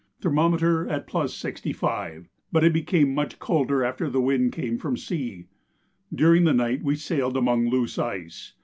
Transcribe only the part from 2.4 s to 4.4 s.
but it became much colder after the